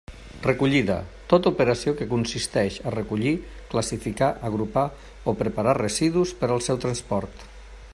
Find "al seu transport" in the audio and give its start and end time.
6.57-7.51